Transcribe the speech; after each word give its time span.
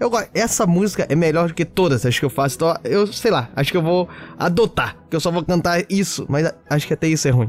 Eu 0.00 0.08
gosto. 0.08 0.30
Essa 0.32 0.66
música 0.66 1.06
é 1.08 1.14
melhor 1.14 1.48
do 1.48 1.54
que 1.54 1.64
todas 1.64 2.06
as 2.06 2.18
que 2.18 2.24
eu 2.24 2.30
faço. 2.30 2.56
Então, 2.56 2.74
eu 2.84 3.06
sei 3.12 3.30
lá, 3.30 3.50
acho 3.54 3.70
que 3.70 3.76
eu 3.76 3.82
vou 3.82 4.08
adotar. 4.38 4.96
Que 5.10 5.16
eu 5.16 5.20
só 5.20 5.30
vou 5.30 5.44
cantar 5.44 5.84
isso. 5.90 6.24
Mas 6.28 6.50
acho 6.70 6.86
que 6.86 6.94
até 6.94 7.06
isso 7.06 7.28
é 7.28 7.30
ruim. 7.30 7.48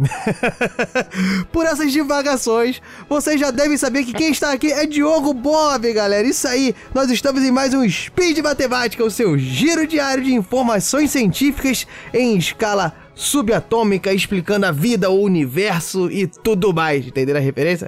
Por 1.51 1.65
essas 1.65 1.91
divagações, 1.91 2.81
vocês 3.07 3.39
já 3.39 3.51
devem 3.51 3.77
saber 3.77 4.03
que 4.03 4.13
quem 4.13 4.31
está 4.31 4.51
aqui 4.51 4.71
é 4.71 4.85
Diogo 4.85 5.33
Bob, 5.33 5.93
galera. 5.93 6.27
Isso 6.27 6.47
aí, 6.47 6.75
nós 6.93 7.09
estamos 7.09 7.41
em 7.43 7.51
mais 7.51 7.73
um 7.73 7.87
Speed 7.89 8.39
Matemática, 8.39 9.03
o 9.03 9.11
seu 9.11 9.37
giro 9.37 9.87
diário 9.87 10.23
de 10.23 10.33
informações 10.33 11.11
científicas 11.11 11.87
em 12.13 12.37
escala 12.37 12.93
subatômica 13.19 14.13
explicando 14.13 14.65
a 14.65 14.71
vida, 14.71 15.09
o 15.09 15.21
universo 15.21 16.09
e 16.09 16.25
tudo 16.25 16.73
mais. 16.73 17.05
Entenderam 17.05 17.39
a 17.39 17.43
referência? 17.43 17.85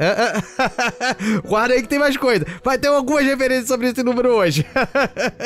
Guarda 1.47 1.73
aí 1.73 1.81
que 1.81 1.87
tem 1.87 1.97
mais 1.97 2.17
coisa. 2.17 2.45
Vai 2.61 2.77
ter 2.77 2.89
algumas 2.89 3.23
referências 3.23 3.69
sobre 3.69 3.87
esse 3.87 4.03
número 4.03 4.29
hoje. 4.29 4.65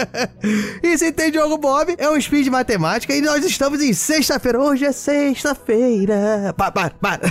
e 0.82 0.98
se 0.98 1.12
tem 1.12 1.30
Diogo 1.30 1.60
Bob, 1.60 1.94
é 2.00 2.10
um 2.10 2.20
speed 2.20 2.46
de 2.46 2.50
matemática 2.50 3.14
e 3.14 3.22
nós 3.22 3.46
estamos 3.46 3.80
em 3.80 3.94
sexta-feira. 3.94 4.60
Hoje 4.60 4.86
é 4.86 4.92
sexta-feira. 4.92 6.52
Para, 6.58 6.72
para, 6.72 6.90
para. 6.90 7.22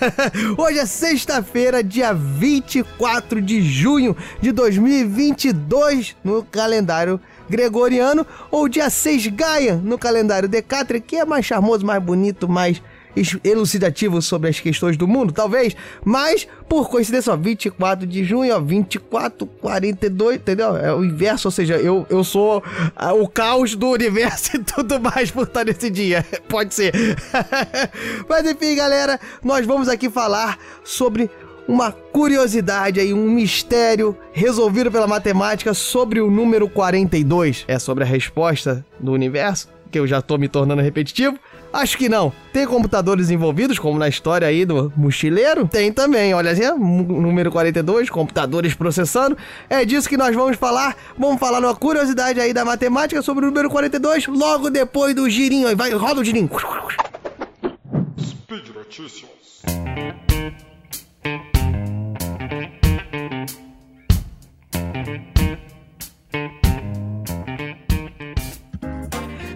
hoje 0.56 0.78
é 0.78 0.86
sexta-feira, 0.86 1.84
dia 1.84 2.14
24 2.14 3.42
de 3.42 3.60
junho 3.60 4.16
de 4.40 4.50
2022 4.50 6.16
no 6.24 6.42
calendário 6.42 7.20
gregoriano, 7.48 8.26
ou 8.50 8.68
dia 8.68 8.90
6 8.90 9.28
Gaia 9.28 9.76
no 9.76 9.98
calendário 9.98 10.48
Decátria, 10.48 11.00
que 11.00 11.16
é 11.16 11.24
mais 11.24 11.44
charmoso, 11.44 11.84
mais 11.84 12.02
bonito, 12.02 12.48
mais 12.48 12.82
elucidativo 13.42 14.20
sobre 14.22 14.48
as 14.48 14.60
questões 14.60 14.96
do 14.96 15.08
mundo, 15.08 15.32
talvez, 15.32 15.76
mas 16.04 16.46
por 16.68 16.88
coincidência, 16.88 17.32
ó, 17.32 17.36
24 17.36 18.06
de 18.06 18.24
junho, 18.24 18.54
ó, 18.54 18.60
24, 18.60 19.46
42, 19.46 20.36
entendeu? 20.36 20.76
É 20.76 20.92
o 20.92 21.04
inverso, 21.04 21.48
ou 21.48 21.52
seja, 21.52 21.76
eu, 21.76 22.06
eu 22.10 22.22
sou 22.22 22.62
ah, 22.94 23.14
o 23.14 23.26
caos 23.26 23.74
do 23.74 23.88
universo 23.88 24.56
e 24.56 24.58
tudo 24.60 25.00
mais 25.00 25.30
por 25.30 25.44
estar 25.44 25.64
nesse 25.64 25.90
dia. 25.90 26.24
Pode 26.48 26.74
ser. 26.74 26.92
mas 28.28 28.46
enfim, 28.46 28.74
galera, 28.74 29.18
nós 29.42 29.66
vamos 29.66 29.88
aqui 29.88 30.10
falar 30.10 30.58
sobre 30.84 31.30
uma 31.68 31.92
curiosidade 31.92 32.98
aí, 32.98 33.12
um 33.12 33.30
mistério 33.30 34.16
resolvido 34.32 34.90
pela 34.90 35.06
matemática 35.06 35.74
sobre 35.74 36.18
o 36.18 36.30
número 36.30 36.66
42. 36.66 37.66
É 37.68 37.78
sobre 37.78 38.02
a 38.02 38.06
resposta 38.06 38.84
do 38.98 39.12
universo, 39.12 39.68
que 39.90 39.98
eu 39.98 40.06
já 40.06 40.22
tô 40.22 40.38
me 40.38 40.48
tornando 40.48 40.80
repetitivo. 40.80 41.38
Acho 41.70 41.98
que 41.98 42.08
não. 42.08 42.32
Tem 42.50 42.66
computadores 42.66 43.28
envolvidos, 43.28 43.78
como 43.78 43.98
na 43.98 44.08
história 44.08 44.48
aí 44.48 44.64
do 44.64 44.90
mochileiro? 44.96 45.68
Tem 45.68 45.92
também, 45.92 46.32
olha 46.32 46.52
assim, 46.52 46.62
número 46.78 47.52
42, 47.52 48.08
computadores 48.08 48.72
processando. 48.72 49.36
É 49.68 49.84
disso 49.84 50.08
que 50.08 50.16
nós 50.16 50.34
vamos 50.34 50.56
falar. 50.56 50.96
Vamos 51.18 51.38
falar 51.38 51.58
uma 51.58 51.74
curiosidade 51.74 52.40
aí 52.40 52.54
da 52.54 52.64
matemática 52.64 53.20
sobre 53.20 53.44
o 53.44 53.48
número 53.48 53.68
42, 53.68 54.26
logo 54.28 54.70
depois 54.70 55.14
do 55.14 55.28
girinho. 55.28 55.76
Vai, 55.76 55.92
roda 55.92 56.22
o 56.22 56.24
girinho. 56.24 56.48
Speed 58.18 58.68
Notícias. 58.74 59.28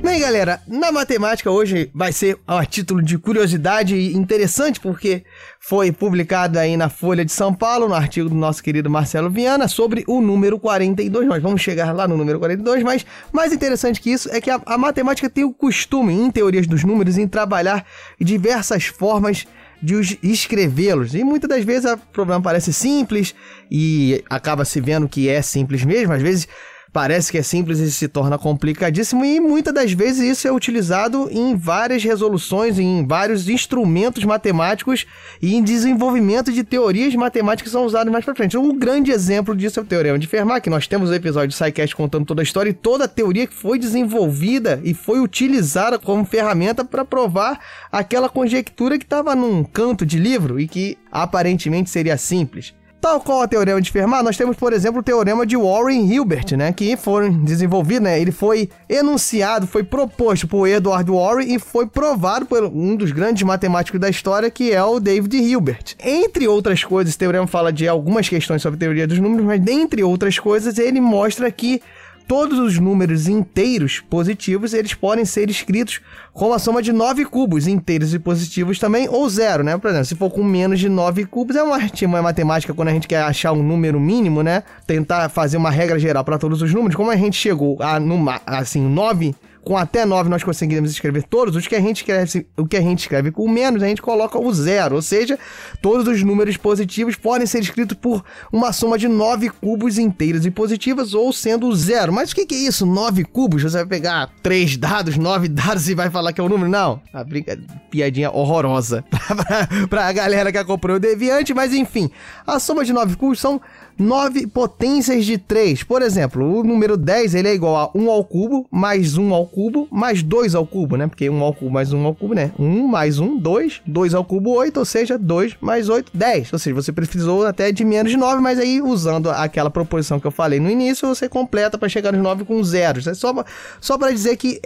Bem, 0.02 0.20
galera, 0.20 0.60
na 0.68 0.92
matemática 0.92 1.50
hoje 1.50 1.90
vai 1.94 2.12
ser 2.12 2.36
a 2.46 2.66
título 2.66 3.00
de 3.00 3.16
curiosidade 3.16 3.96
interessante, 4.14 4.78
porque 4.78 5.24
foi 5.58 5.90
publicado 5.90 6.58
aí 6.58 6.76
na 6.76 6.90
Folha 6.90 7.24
de 7.24 7.32
São 7.32 7.54
Paulo, 7.54 7.88
no 7.88 7.94
artigo 7.94 8.28
do 8.28 8.34
nosso 8.34 8.62
querido 8.62 8.90
Marcelo 8.90 9.30
Viana, 9.30 9.68
sobre 9.68 10.04
o 10.06 10.20
número 10.20 10.58
42. 10.58 11.26
Nós 11.26 11.42
vamos 11.42 11.62
chegar 11.62 11.92
lá 11.92 12.06
no 12.06 12.16
número 12.16 12.38
42, 12.38 12.82
mas 12.82 13.06
mais 13.32 13.54
interessante 13.54 14.02
que 14.02 14.10
isso 14.10 14.28
é 14.30 14.38
que 14.38 14.50
a, 14.50 14.60
a 14.66 14.76
matemática 14.76 15.30
tem 15.30 15.44
o 15.44 15.54
costume, 15.54 16.12
em 16.12 16.30
teorias 16.30 16.66
dos 16.66 16.84
números, 16.84 17.16
em 17.16 17.26
trabalhar 17.26 17.86
diversas 18.20 18.84
formas 18.84 19.46
de 19.82 20.18
escrevê-los. 20.22 21.14
E 21.14 21.24
muitas 21.24 21.48
das 21.48 21.64
vezes 21.64 21.90
o 21.90 21.96
problema 22.12 22.40
parece 22.40 22.72
simples 22.72 23.34
e 23.70 24.22
acaba 24.30 24.64
se 24.64 24.80
vendo 24.80 25.08
que 25.08 25.28
é 25.28 25.42
simples 25.42 25.84
mesmo. 25.84 26.12
Às 26.12 26.22
vezes 26.22 26.46
Parece 26.92 27.32
que 27.32 27.38
é 27.38 27.42
simples 27.42 27.78
e 27.78 27.90
se 27.90 28.06
torna 28.06 28.36
complicadíssimo, 28.36 29.24
e 29.24 29.40
muitas 29.40 29.72
das 29.72 29.92
vezes 29.92 30.36
isso 30.36 30.46
é 30.46 30.52
utilizado 30.52 31.26
em 31.30 31.56
várias 31.56 32.04
resoluções, 32.04 32.78
em 32.78 33.06
vários 33.06 33.48
instrumentos 33.48 34.24
matemáticos 34.24 35.06
e 35.40 35.54
em 35.54 35.62
desenvolvimento 35.62 36.52
de 36.52 36.62
teorias 36.62 37.14
matemáticas 37.14 37.70
que 37.70 37.72
são 37.72 37.86
usadas 37.86 38.12
mais 38.12 38.26
para 38.26 38.34
frente. 38.34 38.58
Um 38.58 38.78
grande 38.78 39.10
exemplo 39.10 39.56
disso 39.56 39.80
é 39.80 39.82
o 39.82 39.86
Teorema 39.86 40.18
de 40.18 40.26
Fermat, 40.26 40.62
que 40.62 40.68
nós 40.68 40.86
temos 40.86 41.08
o 41.08 41.14
episódio 41.14 41.48
do 41.48 41.54
SciCast 41.54 41.96
contando 41.96 42.26
toda 42.26 42.42
a 42.42 42.44
história 42.44 42.68
e 42.68 42.74
toda 42.74 43.06
a 43.06 43.08
teoria 43.08 43.46
que 43.46 43.54
foi 43.54 43.78
desenvolvida 43.78 44.78
e 44.84 44.92
foi 44.92 45.18
utilizada 45.18 45.98
como 45.98 46.26
ferramenta 46.26 46.84
para 46.84 47.06
provar 47.06 47.58
aquela 47.90 48.28
conjectura 48.28 48.98
que 48.98 49.04
estava 49.04 49.34
num 49.34 49.64
canto 49.64 50.04
de 50.04 50.18
livro 50.18 50.60
e 50.60 50.68
que 50.68 50.98
aparentemente 51.10 51.88
seria 51.88 52.18
simples. 52.18 52.74
Tal 53.02 53.20
qual 53.20 53.42
a 53.42 53.48
teorema 53.48 53.80
de 53.80 53.90
Fermat, 53.90 54.22
nós 54.22 54.36
temos, 54.36 54.56
por 54.56 54.72
exemplo, 54.72 55.00
o 55.00 55.02
teorema 55.02 55.44
de 55.44 55.56
Warren 55.56 56.06
Hilbert, 56.06 56.56
né, 56.56 56.72
que 56.72 56.96
foram 56.96 57.32
desenvolvidos, 57.42 58.04
né, 58.04 58.20
ele 58.20 58.30
foi 58.30 58.70
enunciado, 58.88 59.66
foi 59.66 59.82
proposto 59.82 60.46
por 60.46 60.68
Edward 60.68 61.10
Warren 61.10 61.52
e 61.52 61.58
foi 61.58 61.88
provado 61.88 62.46
por 62.46 62.62
um 62.62 62.94
dos 62.94 63.10
grandes 63.10 63.42
matemáticos 63.42 63.98
da 63.98 64.08
história, 64.08 64.48
que 64.48 64.70
é 64.70 64.80
o 64.84 65.00
David 65.00 65.36
Hilbert. 65.36 65.96
Entre 65.98 66.46
outras 66.46 66.84
coisas, 66.84 67.10
esse 67.10 67.18
teorema 67.18 67.48
fala 67.48 67.72
de 67.72 67.88
algumas 67.88 68.28
questões 68.28 68.62
sobre 68.62 68.78
teoria 68.78 69.04
dos 69.04 69.18
números, 69.18 69.46
mas 69.46 69.60
dentre 69.60 70.04
outras 70.04 70.38
coisas, 70.38 70.78
ele 70.78 71.00
mostra 71.00 71.50
que 71.50 71.82
todos 72.26 72.58
os 72.58 72.78
números 72.78 73.28
inteiros 73.28 74.00
positivos, 74.00 74.72
eles 74.72 74.94
podem 74.94 75.24
ser 75.24 75.50
escritos 75.50 76.00
com 76.32 76.52
a 76.52 76.58
soma 76.58 76.82
de 76.82 76.92
9 76.92 77.24
cubos 77.26 77.66
inteiros 77.66 78.14
e 78.14 78.18
positivos 78.18 78.78
também, 78.78 79.08
ou 79.08 79.28
zero, 79.28 79.62
né? 79.62 79.76
Por 79.76 79.88
exemplo, 79.88 80.06
se 80.06 80.14
for 80.14 80.30
com 80.30 80.42
menos 80.42 80.80
de 80.80 80.88
9 80.88 81.26
cubos, 81.26 81.56
é 81.56 81.62
uma, 81.62 81.78
uma 81.78 82.22
matemática 82.22 82.72
quando 82.72 82.88
a 82.88 82.92
gente 82.92 83.06
quer 83.06 83.22
achar 83.22 83.52
um 83.52 83.62
número 83.62 84.00
mínimo, 84.00 84.42
né? 84.42 84.62
Tentar 84.86 85.28
fazer 85.28 85.56
uma 85.56 85.70
regra 85.70 85.98
geral 85.98 86.24
para 86.24 86.38
todos 86.38 86.62
os 86.62 86.72
números. 86.72 86.96
Como 86.96 87.10
a 87.10 87.16
gente 87.16 87.36
chegou 87.36 87.76
a, 87.80 88.00
numa, 88.00 88.40
assim, 88.46 88.80
9 88.80 89.34
com 89.64 89.76
até 89.76 90.04
9 90.04 90.28
nós 90.28 90.42
conseguimos 90.42 90.90
escrever 90.90 91.22
todos, 91.22 91.56
os 91.56 91.66
que 91.66 91.74
a 91.74 91.80
gente 91.80 91.98
escreve, 91.98 92.46
o 92.56 92.66
que 92.66 92.76
a 92.76 92.80
gente 92.80 93.00
escreve 93.00 93.30
com 93.30 93.48
menos, 93.48 93.82
a 93.82 93.86
gente 93.86 94.02
coloca 94.02 94.38
o 94.38 94.52
zero, 94.52 94.96
ou 94.96 95.02
seja, 95.02 95.38
todos 95.80 96.06
os 96.08 96.22
números 96.22 96.56
positivos 96.56 97.16
podem 97.16 97.46
ser 97.46 97.60
escritos 97.60 97.96
por 97.96 98.24
uma 98.52 98.72
soma 98.72 98.98
de 98.98 99.08
9 99.08 99.50
cubos 99.50 99.98
inteiros 99.98 100.44
e 100.44 100.50
positivas 100.50 101.14
ou 101.14 101.32
sendo 101.32 101.72
zero. 101.74 102.12
Mas 102.12 102.32
o 102.32 102.34
que, 102.34 102.46
que 102.46 102.54
é 102.54 102.58
isso? 102.58 102.84
9 102.84 103.24
cubos? 103.24 103.62
Você 103.62 103.78
vai 103.78 103.86
pegar 103.86 104.30
3 104.42 104.76
dados, 104.76 105.16
9 105.16 105.48
dados 105.48 105.88
e 105.88 105.94
vai 105.94 106.10
falar 106.10 106.32
que 106.32 106.40
é 106.40 106.44
o 106.44 106.46
um 106.46 106.50
número? 106.50 106.70
Não, 106.70 107.00
a 107.12 107.22
brinca... 107.22 107.58
piadinha 107.90 108.30
horrorosa 108.30 109.04
para 109.88 110.06
a 110.06 110.12
galera 110.12 110.50
que 110.50 110.58
acompanhou 110.58 110.96
o 110.96 111.00
Deviante, 111.00 111.54
mas 111.54 111.72
enfim, 111.72 112.10
a 112.46 112.58
soma 112.58 112.84
de 112.84 112.92
9 112.92 113.16
cubos 113.16 113.40
são 113.40 113.60
9 113.98 114.46
potências 114.46 115.24
de 115.24 115.38
3. 115.38 115.82
Por 115.82 116.02
exemplo, 116.02 116.60
o 116.60 116.64
número 116.64 116.96
10 116.96 117.34
ele 117.34 117.48
é 117.48 117.54
igual 117.54 117.76
a 117.76 117.98
1 117.98 118.10
ao 118.10 118.24
cubo 118.24 118.66
mais 118.70 119.16
1 119.16 119.32
ao 119.32 119.46
cubo 119.46 119.88
mais 119.90 120.22
2 120.22 120.54
ao 120.54 120.66
cubo, 120.66 120.96
né? 120.96 121.06
Porque 121.06 121.28
1 121.28 121.42
ao 121.42 121.54
cubo 121.54 121.70
mais 121.70 121.92
1 121.92 122.04
ao 122.04 122.14
cubo, 122.14 122.34
né? 122.34 122.52
1 122.58 122.86
mais 122.86 123.18
1, 123.18 123.38
2. 123.38 123.82
2 123.86 124.14
ao 124.14 124.24
cubo, 124.24 124.50
8. 124.50 124.76
Ou 124.78 124.84
seja, 124.84 125.18
2 125.18 125.56
mais 125.60 125.88
8, 125.88 126.10
10. 126.14 126.52
Ou 126.52 126.58
seja, 126.58 126.74
você 126.74 126.92
precisou 126.92 127.46
até 127.46 127.70
de 127.72 127.84
menos 127.84 128.10
de 128.10 128.18
9, 128.18 128.40
mas 128.40 128.58
aí 128.58 128.80
usando 128.80 129.30
aquela 129.30 129.70
proposição 129.70 130.18
que 130.18 130.26
eu 130.26 130.30
falei 130.30 130.58
no 130.60 130.70
início, 130.70 131.08
você 131.08 131.28
completa 131.28 131.78
para 131.78 131.88
chegar 131.88 132.12
nos 132.12 132.22
9 132.22 132.44
com 132.44 132.62
zeros. 132.62 133.06
É 133.06 133.14
só, 133.14 133.32
só 133.80 133.98
para 133.98 134.10
dizer 134.12 134.36
que 134.36 134.60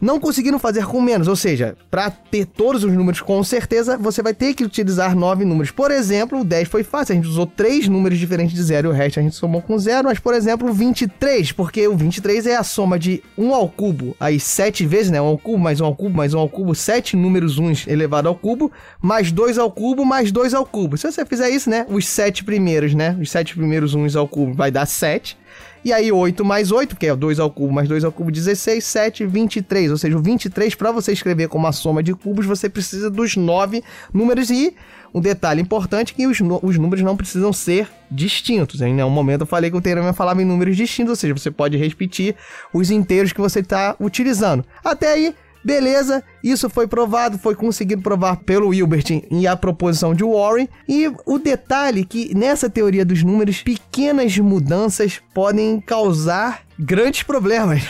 não 0.00 0.18
conseguiram 0.18 0.58
fazer 0.58 0.84
com 0.86 1.00
menos. 1.00 1.28
Ou 1.28 1.36
seja, 1.36 1.76
para 1.90 2.10
ter 2.10 2.46
todos 2.46 2.84
os 2.84 2.92
números 2.92 3.20
com 3.20 3.42
certeza, 3.44 3.96
você 3.96 4.22
vai 4.22 4.34
ter 4.34 4.54
que 4.54 4.64
utilizar 4.64 5.14
9 5.14 5.44
números. 5.44 5.70
Por 5.70 5.90
exemplo, 5.90 6.40
o 6.40 6.44
10 6.44 6.68
foi 6.68 6.82
fácil. 6.82 7.12
A 7.12 7.16
gente 7.16 7.28
usou 7.28 7.46
3 7.46 7.88
números 7.88 8.18
diferentes 8.18 8.54
de 8.54 8.62
0 8.72 8.88
e 8.88 8.90
o 8.90 8.92
resto 8.92 9.20
a 9.20 9.22
gente 9.22 9.36
somou 9.36 9.60
com 9.60 9.78
zero, 9.78 10.08
mas 10.08 10.18
por 10.18 10.32
exemplo, 10.32 10.70
o 10.70 10.72
23, 10.72 11.52
porque 11.52 11.86
o 11.86 11.94
23 11.94 12.46
é 12.46 12.56
a 12.56 12.62
soma 12.62 12.98
de 12.98 13.22
1 13.36 13.54
ao 13.54 13.68
cubo, 13.68 14.16
aí 14.18 14.40
7 14.40 14.86
vezes, 14.86 15.10
né? 15.10 15.20
1 15.20 15.24
ao 15.24 15.38
cubo, 15.38 15.58
mais 15.58 15.80
1 15.80 15.84
ao 15.84 15.94
cubo, 15.94 16.16
mais 16.16 16.32
1 16.32 16.38
ao 16.38 16.48
cubo, 16.48 16.74
7 16.74 17.16
números 17.16 17.58
1 17.58 17.72
elevado 17.86 18.28
ao 18.28 18.34
cubo, 18.34 18.72
mais 19.00 19.30
2 19.30 19.58
ao 19.58 19.70
cubo, 19.70 20.04
mais 20.06 20.32
2 20.32 20.54
ao 20.54 20.64
cubo. 20.64 20.96
Se 20.96 21.10
você 21.10 21.24
fizer 21.26 21.50
isso, 21.50 21.68
né? 21.68 21.84
Os 21.88 22.08
7 22.08 22.44
primeiros, 22.44 22.94
né? 22.94 23.16
Os 23.20 23.30
7 23.30 23.54
primeiros 23.54 23.94
1 23.94 24.18
ao 24.18 24.26
cubo 24.26 24.54
vai 24.54 24.70
dar 24.70 24.86
7. 24.86 25.36
E 25.84 25.92
aí 25.92 26.12
8 26.12 26.44
mais 26.44 26.70
8, 26.70 26.96
que 26.96 27.06
é 27.06 27.16
2 27.16 27.40
ao 27.40 27.50
cubo 27.50 27.72
mais 27.72 27.88
2 27.88 28.04
ao 28.04 28.12
cubo, 28.12 28.30
16, 28.30 28.84
7, 28.84 29.26
23. 29.26 29.90
Ou 29.90 29.98
seja, 29.98 30.16
o 30.16 30.22
23, 30.22 30.74
para 30.74 30.92
você 30.92 31.12
escrever 31.12 31.48
como 31.48 31.64
uma 31.64 31.72
soma 31.72 32.02
de 32.02 32.14
cubos, 32.14 32.46
você 32.46 32.68
precisa 32.68 33.10
dos 33.10 33.36
9 33.36 33.82
números 34.12 34.50
e 34.50 34.74
um 35.14 35.20
detalhe 35.20 35.60
importante 35.60 36.14
que 36.14 36.26
os, 36.26 36.38
os 36.40 36.78
números 36.78 37.04
não 37.04 37.16
precisam 37.16 37.52
ser 37.52 37.88
distintos. 38.10 38.80
Em 38.80 38.94
nenhum 38.94 39.10
momento 39.10 39.42
eu 39.42 39.46
falei 39.46 39.70
que 39.70 39.76
o 39.76 39.80
teorema 39.80 40.12
falava 40.12 40.40
em 40.40 40.44
números 40.44 40.76
distintos, 40.76 41.10
ou 41.10 41.16
seja, 41.16 41.34
você 41.34 41.50
pode 41.50 41.76
repetir 41.76 42.34
os 42.72 42.90
inteiros 42.90 43.32
que 43.32 43.40
você 43.40 43.60
está 43.60 43.96
utilizando. 44.00 44.64
Até 44.84 45.12
aí, 45.12 45.34
beleza. 45.64 46.22
Isso 46.42 46.68
foi 46.68 46.86
provado, 46.86 47.38
foi 47.38 47.54
conseguido 47.54 48.02
provar 48.02 48.36
pelo 48.36 48.74
Hilbert 48.74 49.22
e 49.30 49.46
a 49.46 49.56
proposição 49.56 50.14
de 50.14 50.24
Warren. 50.24 50.68
E 50.88 51.10
o 51.24 51.38
detalhe 51.38 52.02
é 52.02 52.04
que 52.04 52.34
nessa 52.34 52.68
teoria 52.68 53.04
dos 53.04 53.22
números, 53.22 53.62
pequenas 53.62 54.36
mudanças 54.38 55.20
podem 55.32 55.80
causar 55.80 56.62
grandes 56.78 57.22
problemas. 57.22 57.82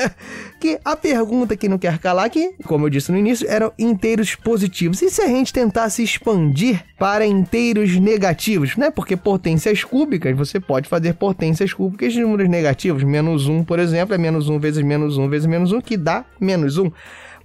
que 0.60 0.78
a 0.84 0.96
pergunta 0.96 1.56
que 1.56 1.68
não 1.68 1.78
quer 1.78 1.98
calar 1.98 2.26
aqui, 2.26 2.54
como 2.64 2.86
eu 2.86 2.90
disse 2.90 3.12
no 3.12 3.18
início, 3.18 3.48
eram 3.48 3.72
inteiros 3.78 4.34
positivos. 4.34 5.00
E 5.02 5.10
se 5.10 5.22
a 5.22 5.26
gente 5.26 5.52
tentasse 5.52 6.02
expandir 6.02 6.84
para 6.98 7.26
inteiros 7.26 7.96
negativos, 7.96 8.76
né? 8.76 8.90
Porque 8.90 9.16
potências 9.16 9.84
cúbicas, 9.84 10.36
você 10.36 10.58
pode 10.58 10.88
fazer 10.88 11.14
potências 11.14 11.72
cúbicas 11.72 12.12
de 12.12 12.20
números 12.20 12.48
negativos. 12.48 13.02
Menos 13.02 13.46
1, 13.46 13.64
por 13.64 13.78
exemplo, 13.78 14.14
é 14.14 14.18
menos 14.18 14.48
1 14.48 14.58
vezes 14.58 14.82
menos 14.82 15.18
1 15.18 15.28
vezes 15.28 15.46
menos 15.46 15.72
1, 15.72 15.80
que 15.80 15.96
dá 15.96 16.24
menos 16.40 16.78
1. 16.78 16.90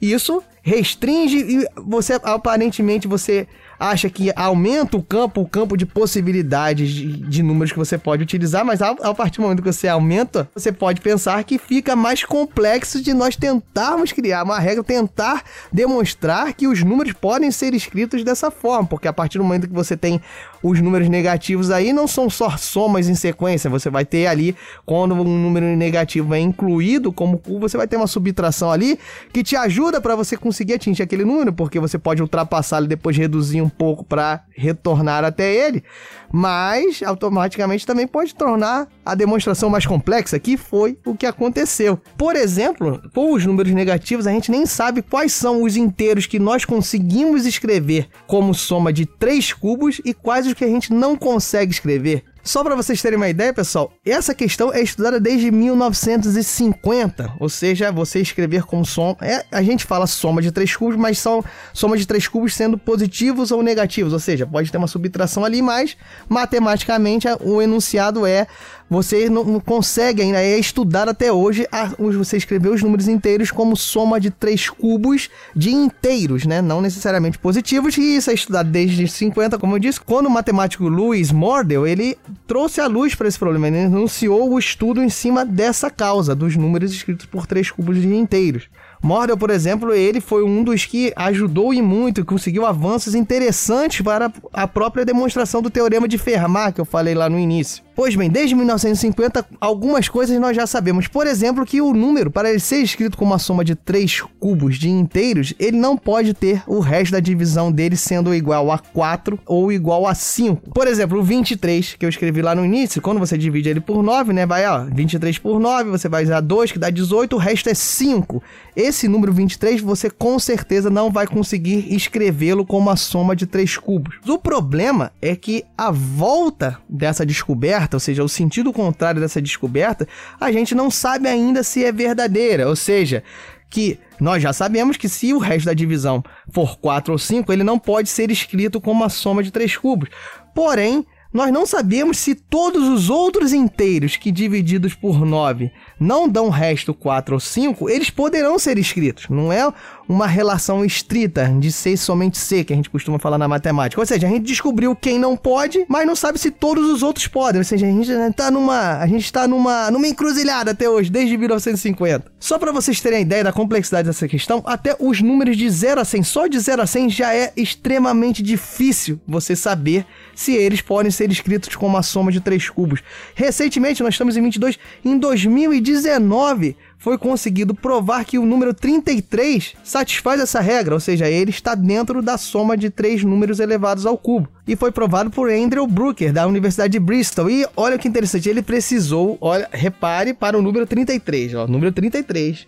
Isso 0.02 0.44
restringe 0.62 1.38
e 1.38 1.66
você 1.76 2.20
aparentemente 2.24 3.08
você 3.08 3.48
acha 3.80 4.10
que 4.10 4.32
aumenta 4.36 4.98
o 4.98 5.04
campo, 5.04 5.42
o 5.42 5.48
campo 5.48 5.76
de 5.78 5.86
possibilidades 5.86 6.90
de, 6.90 7.18
de 7.18 7.44
números 7.44 7.72
que 7.72 7.78
você 7.78 7.98
pode 7.98 8.24
utilizar, 8.24 8.66
mas 8.66 8.82
a, 8.82 8.90
a, 8.90 9.14
partir 9.14 9.38
do 9.38 9.44
momento 9.44 9.62
que 9.62 9.72
você 9.72 9.88
aumenta, 9.88 10.50
você 10.54 10.72
pode 10.72 11.02
pensar 11.02 11.44
que 11.44 11.58
fica 11.58 11.96
mais 11.96 12.24
complexo 12.24 13.02
de 13.02 13.14
nós 13.14 13.36
tentarmos 13.36 14.12
criar 14.12 14.44
uma 14.44 14.60
regra, 14.60 14.84
tentar 14.84 15.44
demonstrar 15.72 16.54
que 16.54 16.68
os 16.68 16.84
números 16.84 17.14
podem 17.14 17.52
ser 17.52 17.74
escritos 17.74 18.24
dessa 18.24 18.50
forma, 18.50 18.88
porque 18.88 19.08
a 19.08 19.14
partir 19.14 19.38
do 19.38 19.44
momento 19.44 19.68
que 19.68 19.74
você 19.74 19.98
tem 19.98 20.22
os 20.64 20.82
números 20.82 21.08
negativos 21.08 21.70
aí, 21.70 21.94
não 21.94 22.08
são 22.08 22.30
só 22.30 22.58
somas 22.58 23.08
em 23.08 23.14
sequência, 23.14 23.70
você 23.70 23.90
vai 23.90 24.04
ter 24.04 24.26
ali, 24.26 24.56
quando 24.86 25.14
um 25.14 25.24
número 25.24 25.66
negativo 25.76 26.34
é 26.34 26.40
incluído 26.40 27.14
como 27.14 27.40
você 27.60 27.78
vai 27.78 27.88
ter 27.88 27.98
uma 27.98 28.08
subtração 28.08 28.72
ali 28.72 28.98
que 29.32 29.44
te 29.44 29.56
ajuda 29.56 30.02
para 30.02 30.16
você 30.16 30.36
conseguir 30.36 30.74
atingir 30.74 31.04
aquele 31.04 31.24
número, 31.24 31.54
porque 31.54 31.80
você 31.80 32.00
pode 32.00 32.22
ultrapassá-lo 32.22 32.86
e 32.86 32.90
depois 32.90 33.16
reduzir 33.16 33.62
um 33.66 33.70
pouco 33.70 34.04
para 34.04 34.44
retornar 34.56 35.24
até 35.24 35.54
ele, 35.54 35.84
mas 36.32 37.02
automaticamente 37.04 37.86
também 37.86 38.08
pode 38.08 38.34
tornar 38.36 38.88
a 39.06 39.16
demonstração 39.16 39.70
mais 39.70 39.86
complexa, 39.86 40.40
que 40.40 40.56
foi 40.56 40.98
o 41.06 41.16
que 41.16 41.26
aconteceu. 41.26 42.00
Por 42.18 42.36
exemplo, 42.36 43.02
com 43.14 43.34
os 43.34 43.46
números 43.46 43.74
negativos, 43.74 44.28
a 44.28 44.32
gente 44.32 44.52
nem 44.52 44.66
sabe 44.66 45.02
quais 45.02 45.34
são 45.34 45.64
os 45.64 45.76
inteiros 45.76 46.26
que 46.26 46.40
nós 46.40 46.64
conseguimos 46.66 47.46
escrever 47.46 48.08
como 48.28 48.54
soma 48.54 48.94
de 48.94 49.06
três 49.06 49.52
cubos 49.52 50.02
e 50.06 50.14
quais 50.14 50.48
os 50.48 50.54
que 50.54 50.64
a 50.64 50.70
gente 50.70 50.94
não 50.94 51.16
consegue 51.16 51.72
escrever. 51.72 52.24
Só 52.46 52.64
para 52.64 52.76
vocês 52.76 53.02
terem 53.02 53.18
uma 53.18 53.28
ideia, 53.28 53.52
pessoal, 53.52 53.92
essa 54.06 54.36
questão 54.36 54.72
é 54.72 54.80
estudada 54.80 55.20
desde 55.20 55.50
1950, 55.50 57.34
ou 57.40 57.50
seja, 57.50 57.92
você 57.92 58.22
escrever 58.22 58.66
como 58.66 58.86
soma. 58.86 59.18
É, 59.20 59.44
a 59.52 59.64
gente 59.64 59.84
fala 59.84 60.06
soma 60.06 60.44
de 60.44 60.52
três 60.52 60.76
cubos, 60.76 60.96
mas 60.96 61.18
são 61.18 61.44
soma 61.74 61.98
de 61.98 62.06
três 62.06 62.28
cubos 62.28 62.54
sendo 62.54 62.78
positivos 62.78 63.50
ou 63.50 63.64
negativos, 63.64 64.14
ou 64.14 64.20
seja, 64.20 64.46
pode 64.46 64.72
ter 64.72 64.78
uma 64.78 64.86
subtração 64.86 65.44
ali, 65.44 65.60
mas 65.60 65.98
matematicamente 66.30 67.28
o 67.42 67.64
enunciado 67.64 68.28
é 68.28 68.46
você 68.90 69.30
não 69.30 69.60
consegue 69.60 70.22
ainda, 70.22 70.42
é 70.42 70.60
estudar 70.60 71.10
até 71.10 71.32
hoje 71.32 71.68
a, 71.72 71.92
você 71.98 72.38
escrever 72.38 72.70
os 72.70 72.84
números 72.84 73.08
inteiros 73.08 73.50
como 73.50 73.76
soma 73.76 74.20
de 74.20 74.30
três 74.30 74.70
cubos 74.70 75.30
de 75.56 75.72
inteiros, 75.72 76.46
né? 76.46 76.62
Não 76.62 76.82
necessariamente 76.82 77.38
positivos, 77.38 77.98
e 77.98 78.18
isso 78.18 78.30
é 78.30 78.34
estudado 78.34 78.70
desde 78.70 79.08
50, 79.08 79.58
como 79.58 79.76
eu 79.76 79.80
disse. 79.80 80.00
Quando 80.00 80.28
o 80.28 80.30
matemático 80.30 80.88
Louis 80.88 81.32
Mordell, 81.32 81.88
ele 81.88 82.18
trouxe 82.46 82.80
a 82.80 82.88
luz 82.88 83.16
para 83.16 83.28
esse 83.28 83.40
problema, 83.40 83.68
ele 83.68 83.86
anunciou 83.86 84.52
o 84.52 84.60
estudo 84.60 85.02
em 85.02 85.10
cima 85.10 85.44
dessa 85.44 85.90
causa, 85.90 86.36
dos 86.36 86.56
números 86.56 86.92
escritos 86.92 87.26
por 87.26 87.48
três 87.48 87.72
cubos 87.72 88.00
de 88.00 88.08
inteiros. 88.08 88.70
Mordel, 89.02 89.38
por 89.38 89.50
exemplo, 89.50 89.94
ele 89.94 90.20
foi 90.20 90.44
um 90.44 90.64
dos 90.64 90.86
que 90.86 91.14
ajudou 91.16 91.74
e 91.74 91.82
muito, 91.82 92.26
conseguiu 92.26 92.66
avanços 92.66 93.14
interessantes 93.14 94.02
para 94.02 94.32
a 94.52 94.68
própria 94.68 95.06
demonstração 95.06 95.62
do 95.62 95.70
teorema 95.70 96.08
de 96.08 96.18
Fermat, 96.18 96.74
que 96.74 96.82
eu 96.82 96.86
falei 96.86 97.14
lá 97.14 97.30
no 97.30 97.38
início. 97.38 97.85
Pois 97.96 98.14
bem, 98.14 98.30
desde 98.30 98.54
1950, 98.56 99.46
algumas 99.60 100.10
coisas 100.10 100.38
nós 100.38 100.54
já 100.54 100.68
sabemos. 100.68 101.08
Por 101.08 101.26
exemplo, 101.26 101.66
que 101.66 101.80
o 101.80 101.94
número, 101.94 102.30
para 102.30 102.50
ele 102.50 102.60
ser 102.60 102.82
escrito 102.82 103.18
como 103.18 103.32
uma 103.32 103.40
soma 103.40 103.64
de 103.64 103.74
três 103.74 104.20
cubos 104.38 104.78
de 104.78 104.90
inteiros, 104.90 105.54
ele 105.58 105.78
não 105.78 105.96
pode 105.96 106.34
ter 106.34 106.62
o 106.68 106.80
resto 106.80 107.14
da 107.14 107.22
divisão 107.22 107.72
dele 107.72 107.96
sendo 107.96 108.36
igual 108.36 108.70
a 108.70 108.78
4 108.78 109.40
ou 109.46 109.72
igual 109.72 110.06
a 110.06 110.14
5. 110.14 110.72
Por 110.72 110.88
exemplo, 110.88 111.20
o 111.20 111.24
23, 111.24 111.96
que 111.98 112.06
eu 112.06 112.10
escrevi 112.10 112.42
lá 112.42 112.54
no 112.54 112.66
início, 112.66 113.02
quando 113.02 113.18
você 113.18 113.38
divide 113.38 113.70
ele 113.70 113.80
por 113.80 114.04
9, 114.04 114.34
né, 114.34 114.46
vai, 114.46 114.68
ó, 114.68 114.84
23 114.84 115.38
por 115.38 115.58
9, 115.58 115.90
você 115.90 116.10
vai 116.10 116.26
usar 116.26 116.42
2, 116.42 116.74
que 116.74 116.80
dá 116.80 116.90
18, 116.90 117.34
o 117.34 117.40
resto 117.40 117.70
é 117.70 117.74
5. 117.74 118.44
Esse 118.76 119.08
número 119.08 119.32
23, 119.32 119.80
você 119.80 120.10
com 120.10 120.38
certeza 120.38 120.90
não 120.90 121.10
vai 121.10 121.26
conseguir 121.28 121.96
escrevê-lo 121.96 122.66
como 122.66 122.90
uma 122.90 122.98
soma 122.98 123.38
de 123.38 123.46
três 123.46 123.78
cubos. 123.78 124.18
O 124.28 124.38
problema 124.38 125.14
é 125.22 125.34
que 125.34 125.64
a 125.78 125.92
volta 125.92 126.78
dessa 126.90 127.26
descoberta 127.26 127.85
descoberta, 127.86 127.96
ou 127.96 128.00
seja, 128.00 128.24
o 128.24 128.30
sentido 128.30 128.74
contrário 128.74 129.22
dessa 129.22 129.42
descoberta, 129.42 130.08
a 130.40 130.52
gente 130.52 130.74
não 130.74 130.90
sabe 130.90 131.28
ainda 131.28 131.64
se 131.64 131.84
é 131.84 131.92
verdadeira, 131.92 132.68
ou 132.68 132.76
seja, 132.76 133.24
que 133.70 134.00
nós 134.20 134.42
já 134.42 134.54
sabemos 134.54 134.98
que 134.98 135.10
se 135.10 135.34
o 135.34 135.38
resto 135.38 135.66
da 135.66 135.74
divisão 135.74 136.24
for 136.52 136.78
4 136.78 137.12
ou 137.14 137.20
5, 137.20 137.52
ele 137.52 137.64
não 137.64 137.78
pode 137.78 138.10
ser 138.10 138.32
escrito 138.32 138.80
como 138.82 139.02
uma 139.02 139.10
soma 139.10 139.44
de 139.44 139.52
três 139.52 139.76
cubos. 139.76 140.10
Porém, 140.54 141.06
nós 141.34 141.52
não 141.52 141.66
sabemos 141.66 142.18
se 142.18 142.34
todos 142.34 142.88
os 142.88 143.10
outros 143.10 143.52
inteiros 143.52 144.16
que 144.16 144.32
divididos 144.32 144.94
por 144.94 145.26
9 145.26 145.70
não 146.00 146.30
dão 146.30 146.50
resto 146.50 146.94
4 146.94 147.36
ou 147.36 147.40
5, 147.42 147.90
eles 147.90 148.10
poderão 148.10 148.58
ser 148.58 148.78
escritos. 148.78 149.28
Não 149.28 149.52
é 149.52 149.70
uma 150.08 150.28
relação 150.28 150.86
estrita 150.86 151.52
de 151.60 151.72
ser 151.72 151.98
somente 151.98 152.38
C, 152.38 152.64
que 152.64 152.74
a 152.74 152.76
gente 152.76 152.90
costuma 152.90 153.20
falar 153.20 153.38
na 153.38 153.48
matemática. 153.48 154.02
Ou 154.02 154.06
seja, 154.06 154.28
a 154.28 154.30
gente 154.30 154.44
descobriu 154.44 154.96
quem 154.96 155.20
não 155.20 155.36
pode, 155.36 155.86
mas 155.88 156.06
não 156.06 156.16
sabe 156.16 156.40
se 156.40 156.52
todos 156.52 156.90
os 156.90 157.04
outros 157.04 157.28
podem. 157.28 157.60
Ou 157.60 157.66
seja, 157.66 157.86
a 157.86 157.90
gente 157.90 158.12
está 158.12 158.52
numa, 158.52 158.98
a 159.00 159.08
gente 159.08 159.32
tá 159.32 159.48
numa, 159.48 159.90
numa 159.92 160.08
encruzilhada 160.08 160.72
até 160.72 160.90
hoje, 160.90 161.10
desde 161.10 161.38
1950. 161.38 162.32
Só 162.40 162.60
para 162.60 162.72
vocês 162.72 163.02
terem 163.02 163.20
a 163.20 163.22
ideia 163.22 163.44
da 163.44 163.52
complexidade 163.52 164.08
dessa 164.08 164.28
questão, 164.28 164.64
até 164.66 164.96
os 165.00 165.22
números 165.22 165.58
de 165.58 165.70
0 165.70 166.02
a 166.02 166.06
100, 166.06 166.24
só 166.24 166.48
de 166.48 166.60
0 166.60 166.82
a 166.82 166.88
100 166.88 167.10
já 167.10 167.34
é 167.34 167.52
extremamente 167.56 168.44
difícil 168.44 169.20
você 169.28 169.56
saber 169.56 170.06
se 170.36 170.54
eles 170.54 170.82
podem 170.82 171.12
ser 171.12 171.32
escritos 171.32 171.76
com 171.76 171.88
uma 171.88 172.04
soma 172.04 172.32
de 172.32 172.40
três 172.40 172.70
cubos. 172.70 173.02
Recentemente, 173.34 174.04
nós 174.04 174.14
estamos 174.14 174.38
em 174.38 174.42
22, 174.42 174.78
em 175.04 175.18
2019, 175.18 176.76
foi 177.06 177.20
conseguido 177.20 177.76
provar 177.76 178.26
que 178.26 178.40
o 178.40 178.46
número 178.48 178.74
33 178.74 179.76
satisfaz 179.84 180.42
essa 180.42 180.60
regra, 180.60 180.96
ou 180.96 181.00
seja, 181.00 181.30
ele 181.30 181.52
está 181.52 181.76
dentro 181.76 182.20
da 182.20 182.36
soma 182.36 182.76
de 182.76 182.90
três 182.90 183.24
números 183.24 183.60
elevados 183.60 184.08
ao 184.08 184.18
cubo. 184.18 184.50
E 184.68 184.76
foi 184.76 184.92
provado 184.92 185.30
por 185.30 185.52
Andrew 185.52 185.86
Brooker, 185.86 186.34
da 186.34 186.48
Universidade 186.48 186.94
de 186.94 187.00
Bristol. 187.00 187.48
E 187.52 187.64
olha 187.78 188.00
que 188.00 188.08
interessante, 188.08 188.50
ele 188.50 188.64
precisou, 188.64 189.38
olha, 189.40 189.70
repare 189.72 190.34
para 190.34 190.58
o 190.58 190.64
número 190.64 190.88
33, 190.88 191.54
ó, 191.54 191.68
número 191.68 191.92
33. 191.92 192.66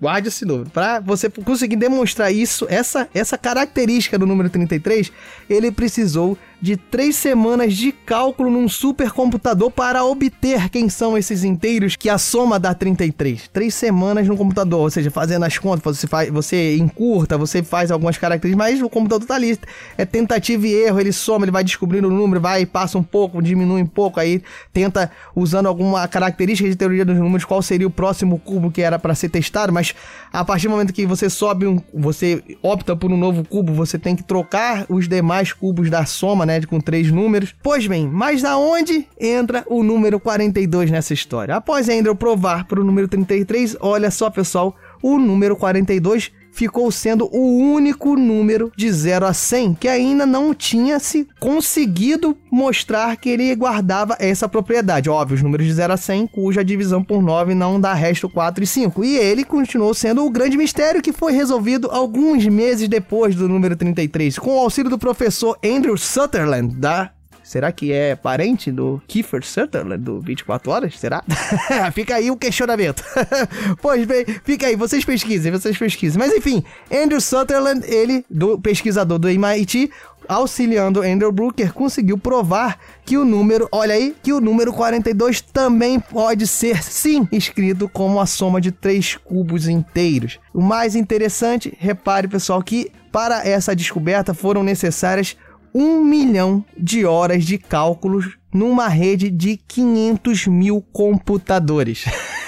Guarde 0.00 0.26
esse 0.26 0.44
número. 0.44 0.68
Para 0.70 0.98
você 0.98 1.30
conseguir 1.30 1.76
demonstrar 1.76 2.34
isso, 2.34 2.66
essa, 2.68 3.08
essa 3.14 3.38
característica 3.38 4.18
do 4.18 4.26
número 4.26 4.50
33, 4.50 5.12
ele 5.48 5.70
precisou 5.70 6.36
de 6.60 6.76
três 6.76 7.16
semanas 7.16 7.74
de 7.74 7.92
cálculo 7.92 8.50
num 8.50 8.68
supercomputador 8.68 9.70
para 9.70 10.04
obter 10.04 10.68
quem 10.70 10.88
são 10.88 11.16
esses 11.16 11.44
inteiros 11.44 11.96
que 11.96 12.08
a 12.08 12.18
soma 12.18 12.58
dá 12.58 12.74
33. 12.74 13.48
Três 13.48 13.74
semanas 13.74 14.26
no 14.26 14.36
computador, 14.36 14.80
ou 14.80 14.90
seja, 14.90 15.10
fazendo 15.10 15.44
as 15.44 15.58
contas, 15.58 15.98
você, 15.98 16.06
faz, 16.06 16.30
você 16.30 16.76
encurta, 16.76 17.36
você 17.36 17.62
faz 17.62 17.90
algumas 17.90 18.16
características, 18.16 18.66
mas 18.66 18.82
o 18.82 18.88
computador 18.88 19.26
tá 19.26 19.34
ali. 19.34 19.58
É 19.98 20.04
tentativa 20.04 20.66
e 20.66 20.72
erro, 20.72 21.00
ele 21.00 21.12
soma, 21.12 21.44
ele 21.44 21.52
vai 21.52 21.62
descobrindo 21.62 22.08
o 22.08 22.10
número, 22.10 22.40
vai, 22.40 22.64
passa 22.64 22.96
um 22.98 23.02
pouco, 23.02 23.42
diminui 23.42 23.82
um 23.82 23.86
pouco, 23.86 24.18
aí 24.18 24.42
tenta, 24.72 25.10
usando 25.34 25.66
alguma 25.66 26.06
característica 26.08 26.68
de 26.68 26.76
teoria 26.76 27.04
dos 27.04 27.16
números, 27.16 27.44
qual 27.44 27.60
seria 27.60 27.86
o 27.86 27.90
próximo 27.90 28.38
cubo 28.38 28.70
que 28.70 28.82
era 28.82 28.98
para 28.98 29.14
ser 29.14 29.28
testado, 29.28 29.72
mas 29.72 29.94
a 30.32 30.44
partir 30.44 30.68
do 30.68 30.70
momento 30.70 30.92
que 30.92 31.06
você 31.06 31.28
sobe 31.28 31.66
um, 31.66 31.80
você 31.92 32.42
opta 32.62 32.96
por 32.96 33.12
um 33.12 33.16
novo 33.16 33.44
cubo, 33.44 33.72
você 33.72 33.98
tem 33.98 34.16
que 34.16 34.22
trocar 34.22 34.86
os 34.88 35.08
demais 35.08 35.52
cubos 35.52 35.90
da 35.90 36.04
soma, 36.06 36.45
né, 36.46 36.60
com 36.62 36.80
três 36.80 37.10
números. 37.10 37.54
Pois 37.62 37.86
bem, 37.86 38.08
mas 38.08 38.44
aonde 38.44 39.06
entra 39.20 39.64
o 39.68 39.82
número 39.82 40.18
42 40.18 40.90
nessa 40.90 41.12
história? 41.12 41.56
Após 41.56 41.88
eu 42.08 42.16
provar 42.16 42.66
para 42.66 42.80
o 42.80 42.84
número 42.84 43.08
33, 43.08 43.76
olha 43.80 44.10
só, 44.10 44.30
pessoal, 44.30 44.74
o 45.02 45.18
número 45.18 45.56
42 45.56 46.32
ficou 46.56 46.90
sendo 46.90 47.28
o 47.30 47.58
único 47.58 48.16
número 48.16 48.72
de 48.74 48.90
0 48.90 49.26
a 49.26 49.34
100 49.34 49.74
que 49.74 49.86
ainda 49.86 50.24
não 50.24 50.54
tinha 50.54 50.98
se 50.98 51.28
conseguido 51.38 52.34
mostrar 52.50 53.14
que 53.18 53.28
ele 53.28 53.54
guardava 53.54 54.16
essa 54.18 54.48
propriedade. 54.48 55.10
Óbvio, 55.10 55.34
os 55.34 55.42
números 55.42 55.66
de 55.66 55.74
0 55.74 55.92
a 55.92 55.96
100 55.98 56.28
cuja 56.28 56.64
divisão 56.64 57.04
por 57.04 57.22
9 57.22 57.54
não 57.54 57.78
dá 57.78 57.92
resto 57.92 58.26
4 58.26 58.64
e 58.64 58.66
5. 58.66 59.04
E 59.04 59.18
ele 59.18 59.44
continuou 59.44 59.92
sendo 59.92 60.24
o 60.24 60.30
grande 60.30 60.56
mistério 60.56 61.02
que 61.02 61.12
foi 61.12 61.32
resolvido 61.32 61.90
alguns 61.90 62.46
meses 62.46 62.88
depois 62.88 63.34
do 63.34 63.46
número 63.46 63.76
33, 63.76 64.38
com 64.38 64.56
o 64.56 64.60
auxílio 64.60 64.90
do 64.90 64.98
professor 64.98 65.58
Andrew 65.62 65.98
Sutherland 65.98 66.74
da 66.74 67.10
Será 67.46 67.70
que 67.70 67.92
é 67.92 68.16
parente 68.16 68.72
do 68.72 69.00
Kiefer 69.06 69.46
Sutherland 69.46 70.02
do 70.02 70.20
24 70.20 70.68
Horas? 70.68 70.98
Será? 70.98 71.22
fica 71.94 72.16
aí 72.16 72.28
o 72.28 72.36
questionamento. 72.36 73.04
pois 73.80 74.04
bem, 74.04 74.24
fica 74.42 74.66
aí, 74.66 74.74
vocês 74.74 75.04
pesquisem, 75.04 75.52
vocês 75.52 75.78
pesquisem. 75.78 76.18
Mas 76.18 76.32
enfim, 76.32 76.64
Andrew 76.92 77.20
Sutherland, 77.20 77.86
ele, 77.86 78.24
do 78.28 78.58
pesquisador 78.58 79.20
do 79.20 79.28
MIT, 79.28 79.92
auxiliando 80.28 81.02
Andrew 81.02 81.30
Brooker, 81.30 81.72
conseguiu 81.72 82.18
provar 82.18 82.80
que 83.04 83.16
o 83.16 83.24
número, 83.24 83.68
olha 83.70 83.94
aí, 83.94 84.12
que 84.24 84.32
o 84.32 84.40
número 84.40 84.72
42 84.72 85.40
também 85.40 86.00
pode 86.00 86.48
ser, 86.48 86.82
sim, 86.82 87.28
escrito 87.30 87.88
como 87.88 88.20
a 88.20 88.26
soma 88.26 88.60
de 88.60 88.72
três 88.72 89.16
cubos 89.16 89.68
inteiros. 89.68 90.40
O 90.52 90.60
mais 90.60 90.96
interessante, 90.96 91.72
repare 91.78 92.26
pessoal, 92.26 92.60
que 92.60 92.90
para 93.12 93.48
essa 93.48 93.74
descoberta 93.74 94.34
foram 94.34 94.64
necessárias 94.64 95.36
um 95.78 96.02
milhão 96.02 96.64
de 96.74 97.04
horas 97.04 97.44
de 97.44 97.58
cálculos 97.58 98.38
numa 98.50 98.88
rede 98.88 99.30
de 99.30 99.58
500 99.58 100.46
mil 100.46 100.80
computadores. 100.90 102.06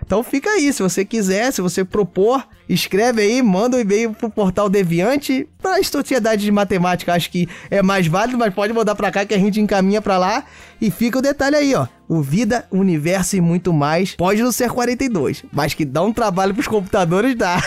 Então 0.06 0.22
fica 0.22 0.48
aí, 0.50 0.72
se 0.72 0.80
você 0.80 1.04
quiser, 1.04 1.52
se 1.52 1.60
você 1.60 1.84
propor, 1.84 2.46
escreve 2.68 3.22
aí, 3.22 3.42
manda 3.42 3.76
um 3.76 3.80
e-mail 3.80 4.12
pro 4.12 4.30
portal 4.30 4.68
Deviante. 4.68 5.48
Pra 5.60 5.82
sociedade 5.82 6.44
de 6.44 6.52
matemática, 6.52 7.12
acho 7.12 7.28
que 7.28 7.48
é 7.68 7.82
mais 7.82 8.06
válido, 8.06 8.38
mas 8.38 8.54
pode 8.54 8.72
mandar 8.72 8.94
pra 8.94 9.10
cá 9.10 9.26
que 9.26 9.34
a 9.34 9.38
gente 9.38 9.60
encaminha 9.60 10.00
pra 10.00 10.16
lá. 10.16 10.44
E 10.80 10.92
fica 10.92 11.18
o 11.18 11.22
detalhe 11.22 11.56
aí, 11.56 11.74
ó. 11.74 11.88
O 12.08 12.22
Vida, 12.22 12.68
Universo 12.70 13.36
e 13.36 13.40
muito 13.40 13.72
mais 13.72 14.14
pode 14.14 14.40
não 14.40 14.52
ser 14.52 14.70
42, 14.70 15.44
mas 15.52 15.74
que 15.74 15.84
dá 15.84 16.02
um 16.02 16.12
trabalho 16.12 16.54
pros 16.54 16.68
computadores, 16.68 17.34
dá. 17.34 17.60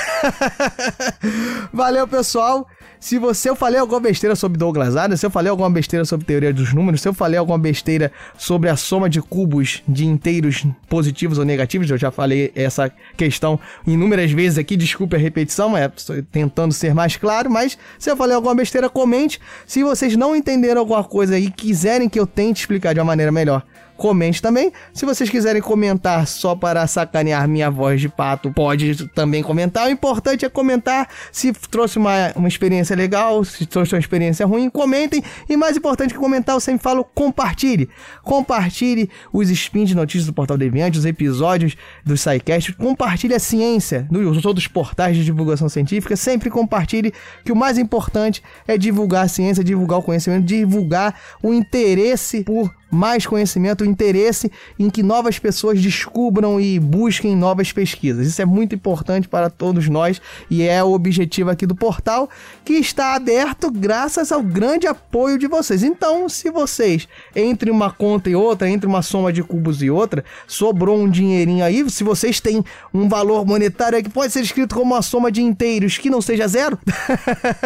Valeu, 1.73 2.07
pessoal. 2.07 2.65
Se 2.99 3.17
você 3.17 3.49
eu 3.49 3.55
falei 3.55 3.79
alguma 3.79 4.01
besteira 4.01 4.35
sobre 4.35 4.57
Douglas 4.57 4.97
Adams, 4.97 5.21
se 5.21 5.25
eu 5.25 5.31
falei 5.31 5.49
alguma 5.49 5.69
besteira 5.69 6.03
sobre 6.03 6.25
teoria 6.25 6.53
dos 6.53 6.73
números, 6.73 7.01
se 7.01 7.07
eu 7.07 7.13
falei 7.13 7.39
alguma 7.39 7.57
besteira 7.57 8.11
sobre 8.37 8.69
a 8.69 8.75
soma 8.75 9.09
de 9.09 9.21
cubos 9.21 9.81
de 9.87 10.05
inteiros 10.05 10.65
positivos 10.89 11.37
ou 11.37 11.45
negativos, 11.45 11.89
eu 11.89 11.97
já 11.97 12.11
falei 12.11 12.51
essa 12.53 12.91
questão 13.15 13.57
inúmeras 13.87 14.31
vezes 14.31 14.57
aqui, 14.57 14.75
desculpe 14.75 15.15
a 15.15 15.19
repetição, 15.19 15.77
é 15.77 15.89
tentando 16.29 16.73
ser 16.73 16.93
mais 16.93 17.15
claro, 17.15 17.49
mas 17.49 17.77
se 17.97 18.11
eu 18.11 18.17
falei 18.17 18.35
alguma 18.35 18.53
besteira, 18.53 18.89
comente. 18.89 19.39
Se 19.65 19.81
vocês 19.81 20.17
não 20.17 20.35
entenderam 20.35 20.81
alguma 20.81 21.03
coisa 21.03 21.39
e 21.39 21.49
quiserem 21.49 22.09
que 22.09 22.19
eu 22.19 22.27
tente 22.27 22.61
explicar 22.61 22.93
de 22.93 22.99
uma 22.99 23.05
maneira 23.05 23.31
melhor, 23.31 23.63
comente 23.99 24.41
também. 24.41 24.71
Se 24.93 25.05
vocês 25.05 25.29
quiserem 25.29 25.61
comentar 25.61 26.25
só 26.25 26.55
para 26.55 26.87
sacanear 26.87 27.47
minha 27.47 27.69
voz 27.69 27.99
de 27.99 28.07
pato, 28.07 28.51
pode 28.51 29.07
também 29.09 29.43
comentar. 29.43 29.87
O 29.87 29.91
importante 29.91 30.45
é 30.45 30.49
comentar 30.49 31.07
se 31.31 31.51
trouxe 31.69 31.97
uma, 31.97 32.31
uma 32.35 32.47
experiência 32.47 32.95
legal, 32.95 33.43
se 33.43 33.65
trouxe 33.65 33.93
uma 33.93 33.99
experiência 33.99 34.45
ruim, 34.45 34.69
comentem. 34.69 35.21
E 35.49 35.57
mais 35.57 35.75
importante 35.75 36.13
que 36.13 36.19
comentar, 36.19 36.55
eu 36.55 36.61
sempre 36.61 36.81
falo, 36.81 37.03
compartilhe. 37.03 37.89
Compartilhe 38.23 39.09
os 39.33 39.49
spins 39.49 39.89
de 39.89 39.95
notícias 39.95 40.25
do 40.25 40.33
Portal 40.33 40.57
Deviante, 40.57 40.97
os 40.97 41.05
episódios 41.05 41.75
do 42.05 42.15
SciCast. 42.15 42.73
Compartilhe 42.73 43.35
a 43.35 43.39
ciência 43.39 44.07
nos 44.09 44.45
outros 44.45 44.65
portais 44.67 45.17
de 45.17 45.25
divulgação 45.25 45.67
científica. 45.67 46.15
Sempre 46.15 46.49
compartilhe 46.49 47.13
que 47.43 47.51
o 47.51 47.55
mais 47.55 47.77
importante 47.77 48.41
é 48.65 48.77
divulgar 48.77 49.25
a 49.25 49.27
ciência, 49.27 49.61
divulgar 49.61 49.99
o 49.99 50.03
conhecimento, 50.03 50.45
divulgar 50.45 51.13
o 51.43 51.53
interesse 51.53 52.45
por 52.45 52.78
mais 52.89 53.25
conhecimento, 53.25 53.85
interesse 53.85 54.51
em 54.77 54.89
que 54.89 55.03
novas 55.03 55.37
pessoas 55.37 55.81
descubram 55.81 56.59
e 56.59 56.79
busquem 56.79 57.35
novas 57.35 57.71
pesquisas. 57.71 58.27
Isso 58.27 58.41
é 58.41 58.45
muito 58.45 58.75
importante 58.75 59.27
para 59.27 59.49
todos 59.49 59.87
nós 59.87 60.21
e 60.49 60.63
é 60.63 60.83
o 60.83 60.91
objetivo 60.91 61.49
aqui 61.49 61.65
do 61.65 61.75
portal 61.75 62.29
que 62.65 62.73
está 62.73 63.15
aberto 63.15 63.71
graças 63.71 64.31
ao 64.31 64.41
grande 64.41 64.87
apoio 64.87 65.37
de 65.37 65.47
vocês. 65.47 65.83
Então, 65.83 66.27
se 66.27 66.49
vocês 66.49 67.07
entre 67.35 67.69
uma 67.69 67.91
conta 67.91 68.29
e 68.29 68.35
outra, 68.35 68.69
entre 68.69 68.87
uma 68.87 69.01
soma 69.01 69.31
de 69.31 69.43
cubos 69.43 69.81
e 69.81 69.89
outra, 69.89 70.23
sobrou 70.47 70.97
um 70.97 71.09
dinheirinho 71.09 71.63
aí, 71.63 71.87
se 71.89 72.03
vocês 72.03 72.39
têm 72.39 72.63
um 72.93 73.07
valor 73.07 73.45
monetário 73.45 74.01
que 74.03 74.09
pode 74.09 74.31
ser 74.33 74.41
escrito 74.41 74.75
como 74.75 74.93
uma 74.93 75.01
soma 75.01 75.31
de 75.31 75.41
inteiros 75.41 75.97
que 75.97 76.09
não 76.09 76.21
seja 76.21 76.47
zero, 76.47 76.77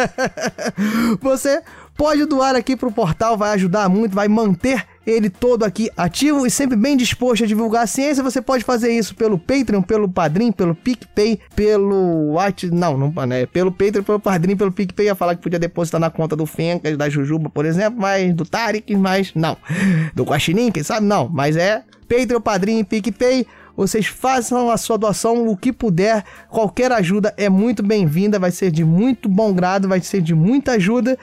você 1.20 1.62
pode 1.96 2.24
doar 2.26 2.54
aqui 2.54 2.76
para 2.76 2.88
o 2.88 2.92
portal, 2.92 3.36
vai 3.36 3.50
ajudar 3.54 3.88
muito, 3.88 4.14
vai 4.14 4.28
manter 4.28 4.84
ele 5.06 5.28
todo 5.28 5.64
aqui 5.64 5.90
ativo 5.96 6.46
e 6.46 6.50
sempre 6.50 6.76
bem 6.76 6.96
disposto 6.96 7.44
a 7.44 7.46
divulgar 7.46 7.84
a 7.84 7.86
ciência. 7.86 8.22
Você 8.22 8.40
pode 8.40 8.64
fazer 8.64 8.90
isso 8.90 9.14
pelo 9.14 9.38
Patreon, 9.38 9.82
pelo 9.82 10.08
Padrim, 10.08 10.50
pelo 10.50 10.74
PicPay, 10.74 11.40
pelo 11.54 12.32
What... 12.32 12.70
Não, 12.70 12.96
não, 12.96 13.26
né? 13.26 13.46
Pelo 13.46 13.70
Patreon, 13.70 14.02
pelo 14.02 14.20
Padrim, 14.20 14.56
pelo 14.56 14.72
PicPay. 14.72 15.06
Ia 15.06 15.14
falar 15.14 15.36
que 15.36 15.42
podia 15.42 15.58
depositar 15.58 16.00
na 16.00 16.10
conta 16.10 16.34
do 16.34 16.46
Fencas, 16.46 16.96
da 16.96 17.08
Jujuba, 17.08 17.50
por 17.50 17.66
exemplo, 17.66 18.00
mas 18.00 18.32
do 18.34 18.44
Tarek, 18.44 18.96
mas 18.96 19.32
não. 19.34 19.56
Do 20.14 20.24
Guaxinim, 20.24 20.70
quem 20.70 20.82
sabe? 20.82 21.06
Não, 21.06 21.28
mas 21.28 21.56
é 21.56 21.82
Patreon, 22.08 22.40
Padrim, 22.40 22.82
PicPay 22.82 23.46
vocês 23.76 24.06
façam 24.06 24.70
a 24.70 24.76
sua 24.76 24.96
doação 24.96 25.48
o 25.48 25.56
que 25.56 25.72
puder, 25.72 26.24
qualquer 26.48 26.92
ajuda 26.92 27.34
é 27.36 27.48
muito 27.48 27.82
bem-vinda, 27.82 28.38
vai 28.38 28.52
ser 28.52 28.70
de 28.70 28.84
muito 28.84 29.28
bom 29.28 29.52
grado, 29.52 29.88
vai 29.88 30.00
ser 30.00 30.22
de 30.22 30.32
muita 30.34 30.72
ajuda. 30.72 31.18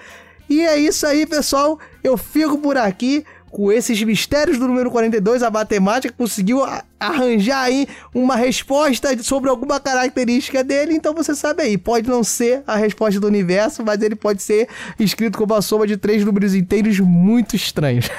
E 0.51 0.59
é 0.59 0.77
isso 0.77 1.07
aí, 1.07 1.25
pessoal. 1.25 1.79
Eu 2.03 2.17
fico 2.17 2.57
por 2.57 2.75
aqui 2.75 3.23
com 3.49 3.71
esses 3.71 4.03
mistérios 4.03 4.57
do 4.57 4.67
número 4.67 4.91
42, 4.91 5.43
a 5.43 5.49
matemática 5.49 6.13
conseguiu 6.17 6.61
arranjar 6.99 7.63
aí 7.63 7.87
uma 8.13 8.35
resposta 8.35 9.21
sobre 9.23 9.49
alguma 9.49 9.79
característica 9.79 10.63
dele, 10.63 10.93
então 10.93 11.13
você 11.13 11.35
sabe 11.35 11.63
aí, 11.63 11.77
pode 11.77 12.09
não 12.09 12.23
ser 12.23 12.63
a 12.65 12.77
resposta 12.77 13.19
do 13.19 13.27
universo, 13.27 13.83
mas 13.85 14.01
ele 14.01 14.15
pode 14.15 14.41
ser 14.41 14.69
escrito 14.97 15.37
como 15.37 15.53
a 15.53 15.61
soma 15.61 15.85
de 15.85 15.97
três 15.97 16.23
números 16.23 16.55
inteiros 16.55 16.99
muito 16.99 17.55
estranhos. 17.55 18.09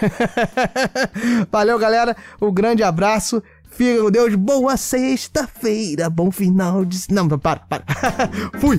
Valeu, 1.50 1.78
galera, 1.78 2.16
um 2.40 2.52
grande 2.52 2.82
abraço. 2.82 3.42
Fica 3.70 4.02
com 4.02 4.10
Deus, 4.10 4.34
boa 4.34 4.76
sexta-feira, 4.76 6.10
bom 6.10 6.30
final 6.30 6.84
de. 6.84 6.98
Não, 7.10 7.26
para, 7.26 7.60
para. 7.60 7.84
Fui! 8.60 8.78